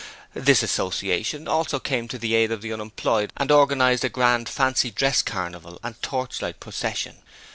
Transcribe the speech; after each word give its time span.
This 0.33 0.63
association 0.63 1.47
also 1.47 1.77
came 1.79 2.07
to 2.07 2.17
the 2.17 2.33
aid 2.33 2.51
of 2.51 2.63
the 2.63 2.73
unemployed 2.73 3.31
and 3.37 3.51
organized 3.51 4.03
a 4.03 4.09
Grand 4.09 4.49
Fancy 4.49 4.89
Dress 4.89 5.21
Carnival 5.21 5.77
and 5.83 6.01
Torchlight 6.01 6.59
Procession. 6.59 7.17